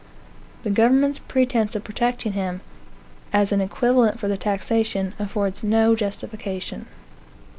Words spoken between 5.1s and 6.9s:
affords no justification.